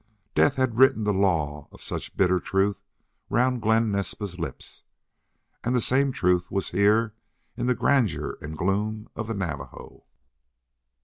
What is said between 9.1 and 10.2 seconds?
of the Navajo.